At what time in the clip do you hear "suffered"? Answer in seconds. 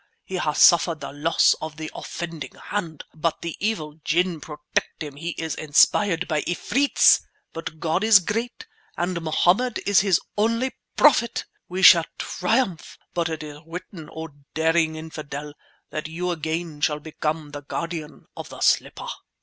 0.57-0.99